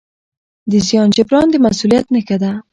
د 0.71 0.71
زیان 0.87 1.07
جبران 1.15 1.47
د 1.51 1.55
مسؤلیت 1.65 2.05
نښه 2.13 2.37
ده. 2.41 2.51